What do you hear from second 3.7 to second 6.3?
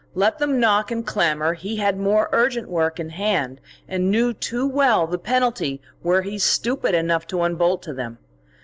and knew too well the penalty were